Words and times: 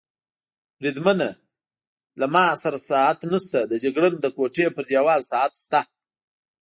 بریدمنه، 0.79 1.29
له 2.19 2.25
ما 2.33 2.45
سره 2.63 2.77
ساعت 2.89 3.19
نشته، 3.31 3.59
د 3.71 3.73
جګړن 3.83 4.13
د 4.19 4.25
کوټې 4.37 4.65
پر 4.75 4.83
دېوال 4.89 5.21
ساعت 5.31 5.53
شته. 5.63 5.81